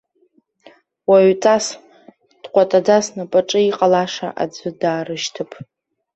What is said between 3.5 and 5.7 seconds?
иҟалаша аӡәы даарышьҭып.